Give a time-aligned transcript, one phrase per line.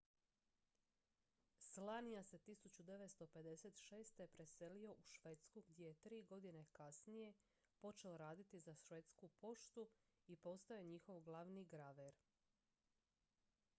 [1.57, 4.11] słania se 1956.
[4.31, 7.33] preselio u švedsku gdje je 3 godine kasnije
[7.81, 9.87] počeo raditi za švedsku poštu
[10.27, 12.13] i postao je njihov glavni graver